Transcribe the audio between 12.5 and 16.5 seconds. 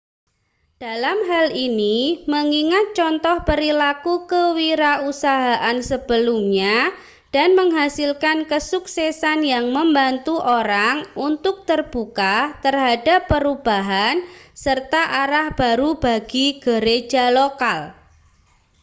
terhadap perubahan serta arah baru bagi